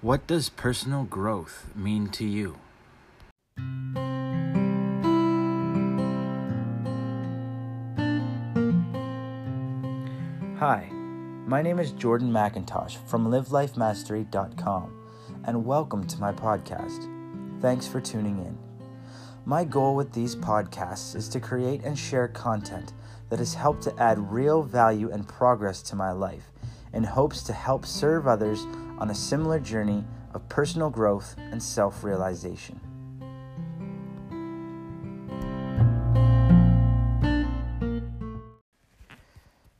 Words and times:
What 0.00 0.28
does 0.28 0.48
personal 0.48 1.02
growth 1.02 1.72
mean 1.74 2.08
to 2.10 2.24
you? 2.24 2.58
Hi, 10.60 10.88
my 11.48 11.62
name 11.62 11.80
is 11.80 11.90
Jordan 11.90 12.30
McIntosh 12.30 12.96
from 13.08 13.26
livelifemastery.com 13.26 15.08
and 15.42 15.66
welcome 15.66 16.06
to 16.06 16.20
my 16.20 16.32
podcast. 16.32 17.10
Thanks 17.60 17.88
for 17.88 18.00
tuning 18.00 18.38
in. 18.38 18.56
My 19.46 19.64
goal 19.64 19.96
with 19.96 20.12
these 20.12 20.36
podcasts 20.36 21.16
is 21.16 21.28
to 21.30 21.40
create 21.40 21.82
and 21.82 21.98
share 21.98 22.28
content 22.28 22.92
that 23.30 23.40
has 23.40 23.54
helped 23.54 23.82
to 23.82 24.00
add 24.00 24.30
real 24.30 24.62
value 24.62 25.10
and 25.10 25.26
progress 25.26 25.82
to 25.82 25.96
my 25.96 26.12
life 26.12 26.52
in 26.92 27.04
hopes 27.04 27.42
to 27.44 27.52
help 27.52 27.84
serve 27.86 28.26
others 28.26 28.64
on 28.98 29.10
a 29.10 29.14
similar 29.14 29.60
journey 29.60 30.04
of 30.34 30.48
personal 30.48 30.90
growth 30.90 31.36
and 31.38 31.62
self 31.62 32.04
realization. 32.04 32.80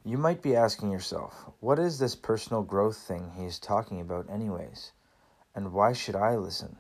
You 0.05 0.17
might 0.17 0.43
be 0.43 0.57
asking 0.57 0.91
yourself, 0.91 1.45
what 1.61 1.79
is 1.79 1.99
this 1.99 2.15
personal 2.15 2.63
growth 2.63 2.97
thing 2.97 3.33
he 3.37 3.45
is 3.45 3.59
talking 3.59 4.01
about, 4.01 4.31
anyways? 4.31 4.93
And 5.55 5.73
why 5.73 5.93
should 5.93 6.17
I 6.17 6.37
listen? 6.37 6.77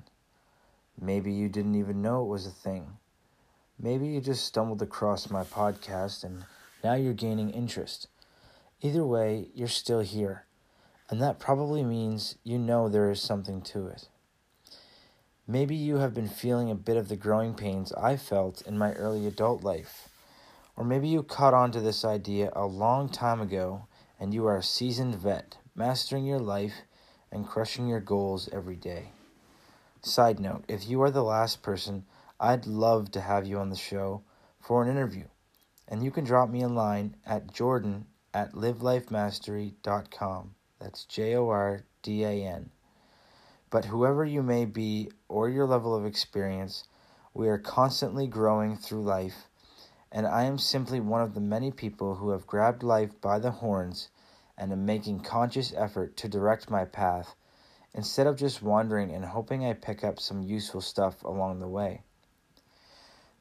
Maybe 1.01 1.33
you 1.33 1.49
didn't 1.49 1.75
even 1.75 2.03
know 2.03 2.23
it 2.23 2.29
was 2.29 2.47
a 2.47 2.51
thing. 2.51 2.97
Maybe 3.79 4.09
you 4.09 4.21
just 4.21 4.45
stumbled 4.45 4.83
across 4.83 5.31
my 5.31 5.45
podcast 5.45 6.25
and 6.25 6.45
now 6.83 6.95
you're 6.95 7.13
gaining 7.13 7.51
interest. 7.51 8.09
Either 8.81 9.05
way, 9.05 9.49
you're 9.55 9.67
still 9.67 10.01
here, 10.01 10.45
and 11.11 11.21
that 11.21 11.41
probably 11.41 11.83
means 11.83 12.37
you 12.45 12.57
know 12.57 12.89
there 12.89 13.11
is 13.11 13.21
something 13.21 13.61
to 13.61 13.89
it. 13.89 14.09
Maybe 15.49 15.75
you 15.75 15.97
have 15.97 16.15
been 16.15 16.29
feeling 16.29 16.71
a 16.71 16.77
bit 16.77 16.97
of 16.97 17.09
the 17.09 17.17
growing 17.17 17.55
pains 17.55 17.93
I 17.95 18.17
felt 18.17 18.63
in 18.67 18.79
my 18.79 18.93
early 18.93 19.27
adult 19.27 19.65
life. 19.65 20.11
Or 20.77 20.85
maybe 20.85 21.09
you 21.09 21.25
caught 21.25 21.55
on 21.55 21.73
to 21.73 21.81
this 21.81 22.05
idea 22.05 22.53
a 22.55 22.67
long 22.67 23.09
time 23.09 23.41
ago 23.41 23.89
and 24.21 24.33
you 24.33 24.47
are 24.47 24.59
a 24.59 24.63
seasoned 24.63 25.17
vet, 25.17 25.57
mastering 25.75 26.25
your 26.25 26.39
life 26.39 26.83
and 27.33 27.49
crushing 27.49 27.89
your 27.89 28.01
goals 28.01 28.49
every 28.53 28.77
day. 28.77 29.11
Side 30.03 30.39
note 30.39 30.65
if 30.69 30.89
you 30.89 31.03
are 31.03 31.11
the 31.11 31.25
last 31.25 31.63
person, 31.63 32.05
I'd 32.39 32.67
love 32.67 33.11
to 33.13 33.23
have 33.23 33.47
you 33.47 33.59
on 33.59 33.71
the 33.71 33.77
show 33.77 34.23
for 34.61 34.83
an 34.83 34.89
interview. 34.91 35.25
And 35.89 36.05
you 36.05 36.13
can 36.13 36.25
drop 36.25 36.49
me 36.49 36.63
a 36.63 36.69
line 36.69 37.17
at 37.27 37.53
jordan 37.53 38.07
at 38.39 38.53
livelifemastery.com. 38.53 40.55
That's 40.79 41.05
J 41.07 41.35
O 41.35 41.49
R 41.49 41.83
D 42.03 42.23
A 42.23 42.47
N. 42.47 42.71
But 43.69 43.87
whoever 43.87 44.25
you 44.25 44.45
may 44.45 44.65
be 44.65 45.11
or 45.29 45.49
your 45.49 45.67
level 45.67 45.93
of 45.93 46.07
experience, 46.07 46.85
we 47.35 47.49
are 47.49 47.59
constantly 47.59 48.29
growing 48.29 48.77
through 48.77 49.03
life, 49.03 49.49
and 50.13 50.25
I 50.25 50.45
am 50.45 50.57
simply 50.57 51.01
one 51.01 51.21
of 51.21 51.35
the 51.35 51.41
many 51.41 51.73
people 51.73 52.15
who 52.15 52.31
have 52.31 52.47
grabbed 52.47 52.85
life 52.85 53.21
by 53.21 53.41
the 53.41 53.51
horns 53.51 54.09
and 54.57 54.71
am 54.71 54.87
making 54.87 55.19
conscious 55.21 55.75
effort 55.77 56.17
to 56.19 56.29
direct 56.29 56.71
my 56.71 56.85
path 56.85 57.35
instead 57.93 58.29
of 58.29 58.37
just 58.37 58.63
wandering 58.63 59.11
and 59.11 59.25
hoping 59.25 59.67
I 59.67 59.73
pick 59.73 60.05
up 60.05 60.21
some 60.21 60.43
useful 60.43 60.81
stuff 60.81 61.25
along 61.25 61.59
the 61.59 61.67
way. 61.67 62.05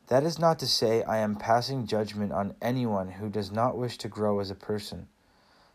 That 0.07 0.23
is 0.23 0.39
not 0.39 0.57
to 0.59 0.67
say 0.67 1.03
I 1.03 1.17
am 1.17 1.35
passing 1.35 1.85
judgment 1.85 2.31
on 2.31 2.55
anyone 2.61 3.11
who 3.11 3.29
does 3.29 3.51
not 3.51 3.77
wish 3.77 3.97
to 3.97 4.07
grow 4.07 4.39
as 4.39 4.49
a 4.49 4.55
person. 4.55 5.09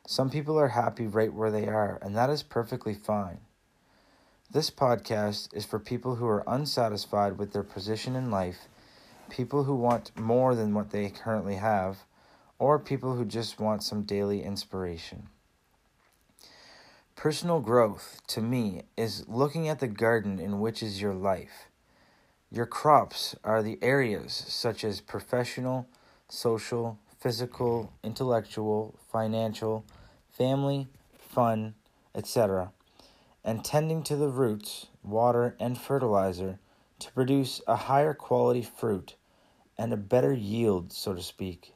Some 0.07 0.31
people 0.31 0.59
are 0.59 0.69
happy 0.69 1.07
right 1.07 1.33
where 1.33 1.51
they 1.51 1.69
are, 1.69 1.99
and 2.01 2.17
that 2.17 2.31
is 2.31 2.43
perfectly 2.43 2.95
fine. 2.95 3.41
This 4.51 4.71
podcast 4.71 5.55
is 5.55 5.67
for 5.67 5.79
people 5.79 6.17
who 6.17 6.27
are 6.27 6.45
unsatisfied 6.47 7.37
with 7.37 7.53
their 7.53 7.63
position 7.63 8.17
in 8.17 8.31
life, 8.31 8.69
people 9.29 9.65
who 9.65 9.75
want 9.75 10.19
more 10.19 10.55
than 10.55 10.73
what 10.73 10.91
they 10.91 11.11
currently 11.11 11.57
have, 11.57 11.99
or 12.59 12.79
people 12.79 13.17
who 13.17 13.27
just 13.27 13.61
want 13.61 13.83
some 13.83 14.03
daily 14.03 14.43
inspiration. 14.43 15.29
Personal 17.17 17.61
growth, 17.61 18.23
to 18.29 18.41
me, 18.41 18.83
is 18.97 19.29
looking 19.29 19.69
at 19.69 19.79
the 19.79 19.89
garden 19.89 20.39
in 20.39 20.59
which 20.59 20.83
is 20.83 21.03
your 21.03 21.15
life. 21.15 21.69
Your 22.55 22.67
crops 22.67 23.35
are 23.45 23.63
the 23.63 23.79
areas 23.81 24.35
such 24.47 24.85
as 24.85 25.01
professional, 25.01 25.87
social, 26.29 26.99
physical, 27.19 27.95
intellectual, 28.05 28.95
financial, 29.11 29.87
family, 30.31 30.87
fun, 31.19 31.73
etc., 32.15 32.71
and 33.43 33.65
tending 33.65 34.03
to 34.03 34.17
the 34.17 34.29
roots, 34.29 34.89
water, 35.03 35.57
and 35.59 35.79
fertilizer 35.79 36.59
to 36.99 37.13
produce 37.13 37.63
a 37.67 37.75
higher 37.75 38.13
quality 38.13 38.61
fruit 38.61 39.15
and 39.79 39.91
a 39.91 39.97
better 39.97 40.35
yield, 40.35 40.93
so 40.93 41.15
to 41.15 41.23
speak. 41.23 41.73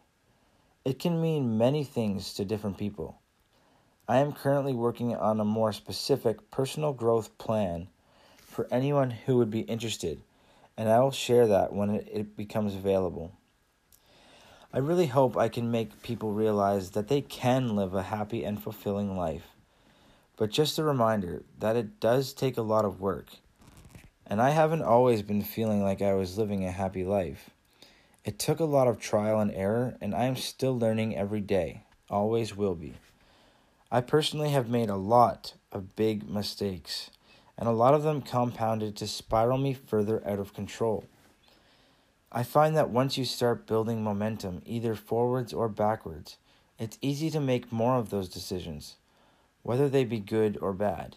It 0.85 0.99
can 0.99 1.23
mean 1.23 1.57
many 1.57 1.85
things 1.85 2.35
to 2.35 2.45
different 2.45 2.77
people. 2.77 3.19
I 4.07 4.19
am 4.19 4.35
currently 4.35 4.75
working 4.75 5.17
on 5.17 5.41
a 5.41 5.45
more 5.47 5.73
specific 5.73 6.51
personal 6.51 6.93
growth 6.93 7.39
plan 7.39 7.89
for 8.43 8.69
anyone 8.71 9.09
who 9.09 9.39
would 9.39 9.51
be 9.51 9.61
interested, 9.61 10.21
and 10.77 10.89
I 10.89 11.01
will 11.01 11.11
share 11.11 11.47
that 11.47 11.73
when 11.73 11.91
it 11.91 12.37
becomes 12.37 12.75
available. 12.75 13.33
I 14.73 14.79
really 14.79 15.07
hope 15.07 15.37
I 15.37 15.49
can 15.49 15.71
make 15.71 16.03
people 16.03 16.33
realize 16.33 16.91
that 16.91 17.09
they 17.09 17.23
can 17.23 17.75
live 17.77 17.95
a 17.95 18.03
happy 18.03 18.45
and 18.45 18.63
fulfilling 18.63 19.17
life. 19.17 19.49
But 20.37 20.51
just 20.51 20.79
a 20.79 20.85
reminder 20.85 21.45
that 21.59 21.77
it 21.77 21.99
does 21.99 22.35
take 22.35 22.59
a 22.59 22.63
lot 22.63 22.85
of 22.85 23.01
work. 23.01 23.29
And 24.27 24.43
I 24.43 24.51
haven't 24.51 24.83
always 24.83 25.23
been 25.23 25.43
feeling 25.43 25.83
like 25.83 26.03
I 26.03 26.13
was 26.13 26.37
living 26.37 26.65
a 26.65 26.73
happy 26.73 27.05
life. 27.05 27.49
It 28.25 28.39
took 28.39 28.61
a 28.61 28.65
lot 28.65 28.89
of 28.89 28.99
trial 28.99 29.41
and 29.41 29.53
error, 29.53 29.97
and 30.01 30.15
I 30.15 30.25
am 30.25 30.37
still 30.37 30.77
learning 30.77 31.17
every 31.17 31.41
day, 31.41 31.85
always 32.11 32.57
will 32.57 32.75
be. 32.75 32.95
I 33.91 34.01
personally 34.01 34.51
have 34.51 34.69
made 34.69 34.91
a 34.91 34.97
lot 34.97 35.55
of 35.71 35.95
big 35.95 36.29
mistakes, 36.29 37.11
and 37.59 37.69
a 37.69 37.73
lot 37.73 37.95
of 37.95 38.03
them 38.03 38.23
compounded 38.23 38.97
to 38.97 39.07
spiral 39.07 39.59
me 39.59 39.75
further 39.75 40.27
out 40.27 40.39
of 40.39 40.55
control. 40.55 41.05
I 42.31 42.43
find 42.43 42.77
that 42.77 42.91
once 42.91 43.17
you 43.17 43.25
start 43.25 43.67
building 43.67 44.03
momentum, 44.03 44.63
either 44.67 44.95
forwards 44.95 45.53
or 45.53 45.69
backwards, 45.69 46.37
it's 46.79 46.99
easy 47.01 47.31
to 47.31 47.41
make 47.41 47.73
more 47.73 47.97
of 47.97 48.11
those 48.11 48.29
decisions, 48.29 48.97
whether 49.63 49.89
they 49.89 50.05
be 50.05 50.21
good 50.21 50.59
or 50.61 50.73
bad. 50.73 51.17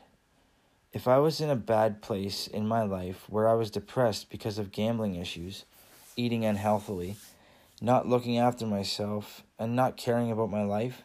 If 0.94 1.08
I 1.08 1.18
was 1.20 1.42
in 1.42 1.50
a 1.50 1.56
bad 1.56 2.02
place 2.02 2.48
in 2.48 2.68
my 2.68 2.84
life 2.84 3.26
where 3.30 3.48
I 3.48 3.54
was 3.54 3.70
depressed 3.70 4.30
because 4.30 4.58
of 4.58 4.72
gambling 4.72 5.16
issues, 5.16 5.66
eating 6.16 6.46
unhealthily, 6.46 7.18
not 7.82 8.08
looking 8.08 8.38
after 8.38 8.66
myself, 8.66 9.44
and 9.60 9.76
not 9.76 9.98
caring 9.98 10.32
about 10.32 10.50
my 10.50 10.64
life, 10.64 11.04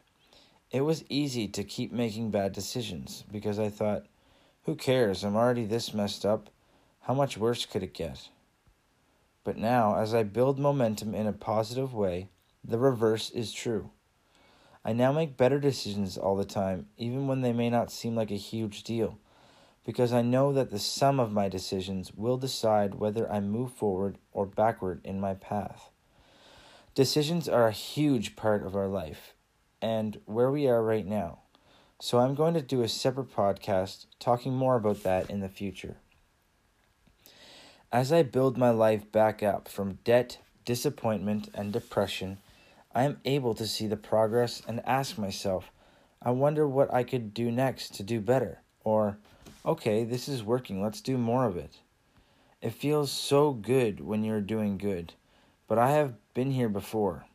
it 0.71 0.83
was 0.83 1.05
easy 1.09 1.49
to 1.49 1.65
keep 1.65 1.93
making 1.93 2.31
bad 2.31 2.53
decisions 2.53 3.25
because 3.31 3.59
I 3.59 3.69
thought, 3.69 4.07
who 4.65 4.75
cares? 4.75 5.25
I'm 5.25 5.37
already 5.37 5.65
this 5.65 5.93
messed 5.93 6.25
up. 6.25 6.49
How 7.03 7.15
much 7.15 7.37
worse 7.37 7.67
could 7.67 7.83
it 7.83 7.93
get? 7.93 8.29
But 9.45 9.59
now, 9.59 9.97
as 9.97 10.15
I 10.15 10.23
build 10.23 10.59
momentum 10.59 11.15
in 11.15 11.27
a 11.27 11.33
positive 11.33 11.93
way, 11.93 12.29
the 12.65 12.79
reverse 12.79 13.29
is 13.31 13.53
true. 13.53 13.91
I 14.83 14.95
now 14.95 15.13
make 15.13 15.37
better 15.37 15.61
decisions 15.61 16.17
all 16.17 16.35
the 16.37 16.47
time, 16.47 16.87
even 16.97 17.27
when 17.27 17.43
they 17.43 17.53
may 17.53 17.69
not 17.69 17.91
seem 17.91 18.17
like 18.17 18.31
a 18.31 18.37
huge 18.37 18.83
deal, 18.85 19.19
because 19.85 20.15
I 20.15 20.23
know 20.23 20.53
that 20.55 20.71
the 20.71 20.79
sum 20.79 21.21
of 21.21 21.31
my 21.31 21.49
decisions 21.49 22.15
will 22.15 22.39
decide 22.39 22.95
whether 22.95 23.31
I 23.31 23.41
move 23.41 23.73
forward 23.73 24.17
or 24.33 24.47
backward 24.47 25.01
in 25.05 25.21
my 25.21 25.35
path. 25.35 25.91
Decisions 26.95 27.49
are 27.49 27.67
a 27.67 27.73
huge 27.73 28.37
part 28.37 28.65
of 28.65 28.75
our 28.75 28.89
life, 28.89 29.35
and 29.83 30.21
where 30.25 30.51
we 30.51 30.67
are 30.69 30.83
right 30.83 31.07
now. 31.07 31.41
So 32.01 32.19
I'm 32.19 32.35
going 32.35 32.55
to 32.55 32.63
do 32.63 32.83
a 32.83 32.89
separate 32.89 33.35
podcast 33.35 34.07
talking 34.19 34.55
more 34.55 34.77
about 34.77 35.03
that 35.05 35.31
in 35.31 35.41
the 35.41 35.49
future. 35.49 35.97
As 37.93 38.13
I 38.13 38.23
build 38.23 38.59
my 38.59 38.71
life 38.71 39.11
back 39.13 39.43
up 39.43 39.69
from 39.69 39.99
debt, 40.05 40.39
disappointment, 40.65 41.49
and 41.55 41.73
depression, 41.73 42.39
I 42.95 43.05
am 43.05 43.21
able 43.25 43.55
to 43.55 43.67
see 43.67 43.87
the 43.87 43.97
progress 43.97 44.63
and 44.67 44.81
ask 44.85 45.17
myself, 45.17 45.71
I 46.21 46.31
wonder 46.31 46.67
what 46.67 46.93
I 46.93 47.05
could 47.05 47.33
do 47.33 47.51
next 47.51 47.95
to 47.95 48.03
do 48.03 48.21
better. 48.21 48.61
Or, 48.83 49.19
okay, 49.65 50.05
this 50.05 50.29
is 50.29 50.43
working, 50.43 50.83
let's 50.83 51.01
do 51.01 51.17
more 51.17 51.47
of 51.47 51.57
it. 51.57 51.79
It 52.61 52.73
feels 52.73 53.11
so 53.13 53.53
good 53.53 54.01
when 54.01 54.25
you're 54.25 54.41
doing 54.41 54.79
good, 54.79 55.15
but 55.69 55.79
I 55.79 55.93
have 55.93 56.15
been 56.35 56.51
here 56.51 56.69
before 56.69 57.27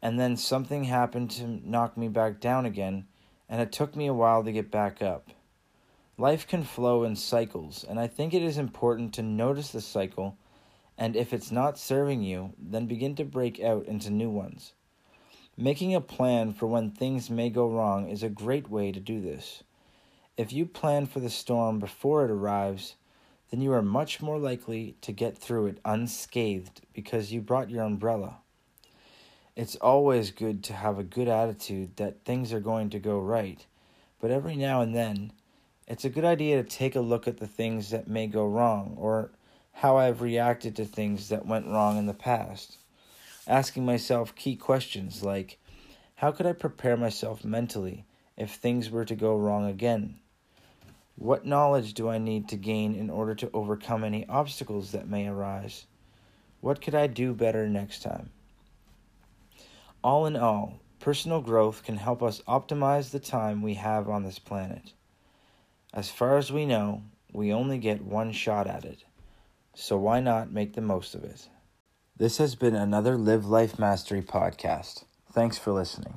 and 0.00 0.18
then 0.18 0.36
something 0.36 0.84
happened 0.84 1.30
to 1.32 1.46
knock 1.46 1.96
me 1.96 2.08
back 2.08 2.40
down 2.40 2.66
again, 2.66 3.06
and 3.48 3.60
it 3.60 3.72
took 3.72 3.96
me 3.96 4.06
a 4.06 4.14
while 4.14 4.44
to 4.44 4.52
get 4.52 4.70
back 4.70 5.00
up. 5.02 5.30
Life 6.16 6.46
can 6.46 6.64
flow 6.64 7.04
in 7.04 7.16
cycles, 7.16 7.84
and 7.88 7.98
I 8.00 8.08
think 8.08 8.34
it 8.34 8.42
is 8.42 8.58
important 8.58 9.14
to 9.14 9.22
notice 9.22 9.70
the 9.70 9.80
cycle, 9.80 10.36
and 10.96 11.14
if 11.14 11.32
it's 11.32 11.52
not 11.52 11.78
serving 11.78 12.22
you, 12.22 12.54
then 12.58 12.86
begin 12.86 13.14
to 13.16 13.24
break 13.24 13.60
out 13.60 13.86
into 13.86 14.10
new 14.10 14.28
ones. 14.28 14.72
Making 15.56 15.94
a 15.94 16.00
plan 16.00 16.52
for 16.52 16.66
when 16.66 16.90
things 16.90 17.30
may 17.30 17.50
go 17.50 17.68
wrong 17.68 18.08
is 18.08 18.22
a 18.22 18.28
great 18.28 18.68
way 18.68 18.92
to 18.92 19.00
do 19.00 19.20
this. 19.20 19.62
If 20.36 20.52
you 20.52 20.66
plan 20.66 21.06
for 21.06 21.20
the 21.20 21.30
storm 21.30 21.78
before 21.78 22.24
it 22.24 22.30
arrives, 22.30 22.94
then 23.50 23.60
you 23.60 23.72
are 23.72 23.82
much 23.82 24.20
more 24.20 24.38
likely 24.38 24.96
to 25.00 25.10
get 25.10 25.38
through 25.38 25.66
it 25.66 25.80
unscathed 25.84 26.82
because 26.92 27.32
you 27.32 27.40
brought 27.40 27.70
your 27.70 27.82
umbrella. 27.82 28.38
It's 29.58 29.74
always 29.74 30.30
good 30.30 30.62
to 30.64 30.72
have 30.72 31.00
a 31.00 31.02
good 31.02 31.26
attitude 31.26 31.96
that 31.96 32.24
things 32.24 32.52
are 32.52 32.60
going 32.60 32.90
to 32.90 33.00
go 33.00 33.18
right, 33.18 33.66
but 34.20 34.30
every 34.30 34.54
now 34.54 34.82
and 34.82 34.94
then, 34.94 35.32
it's 35.88 36.04
a 36.04 36.10
good 36.10 36.24
idea 36.24 36.62
to 36.62 36.68
take 36.68 36.94
a 36.94 37.00
look 37.00 37.26
at 37.26 37.38
the 37.38 37.48
things 37.48 37.90
that 37.90 38.06
may 38.06 38.28
go 38.28 38.46
wrong 38.46 38.94
or 38.96 39.32
how 39.72 39.96
I've 39.96 40.22
reacted 40.22 40.76
to 40.76 40.84
things 40.84 41.30
that 41.30 41.44
went 41.44 41.66
wrong 41.66 41.98
in 41.98 42.06
the 42.06 42.14
past. 42.14 42.78
Asking 43.48 43.84
myself 43.84 44.32
key 44.36 44.54
questions 44.54 45.24
like 45.24 45.58
how 46.14 46.30
could 46.30 46.46
I 46.46 46.52
prepare 46.52 46.96
myself 46.96 47.44
mentally 47.44 48.04
if 48.36 48.52
things 48.52 48.90
were 48.90 49.06
to 49.06 49.16
go 49.16 49.36
wrong 49.36 49.68
again? 49.68 50.20
What 51.16 51.44
knowledge 51.44 51.94
do 51.94 52.08
I 52.08 52.18
need 52.18 52.48
to 52.50 52.56
gain 52.56 52.94
in 52.94 53.10
order 53.10 53.34
to 53.34 53.50
overcome 53.52 54.04
any 54.04 54.24
obstacles 54.28 54.92
that 54.92 55.08
may 55.08 55.26
arise? 55.26 55.86
What 56.60 56.80
could 56.80 56.94
I 56.94 57.08
do 57.08 57.34
better 57.34 57.68
next 57.68 58.04
time? 58.04 58.30
All 60.08 60.24
in 60.24 60.36
all, 60.36 60.80
personal 61.00 61.42
growth 61.42 61.84
can 61.84 61.98
help 61.98 62.22
us 62.22 62.40
optimize 62.48 63.10
the 63.10 63.20
time 63.20 63.60
we 63.60 63.74
have 63.74 64.08
on 64.08 64.22
this 64.22 64.38
planet. 64.38 64.94
As 65.92 66.08
far 66.08 66.38
as 66.38 66.50
we 66.50 66.64
know, 66.64 67.02
we 67.30 67.52
only 67.52 67.76
get 67.76 68.02
one 68.02 68.32
shot 68.32 68.66
at 68.66 68.86
it, 68.86 69.04
so 69.74 69.98
why 69.98 70.20
not 70.20 70.50
make 70.50 70.72
the 70.72 70.80
most 70.80 71.14
of 71.14 71.24
it? 71.24 71.50
This 72.16 72.38
has 72.38 72.54
been 72.54 72.74
another 72.74 73.18
Live 73.18 73.44
Life 73.44 73.78
Mastery 73.78 74.22
podcast. 74.22 75.04
Thanks 75.30 75.58
for 75.58 75.72
listening. 75.72 76.16